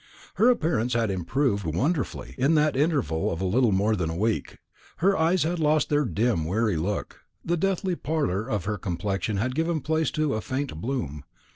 [0.37, 4.57] Her appearance had improved wonderfully in that interval of little more than a week.
[4.97, 9.53] Her eyes had lost their dim weary look, the deathly pallor of her complexion had
[9.53, 11.23] given place to a faint bloom.